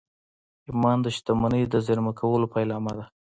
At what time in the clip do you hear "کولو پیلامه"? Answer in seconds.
2.19-2.91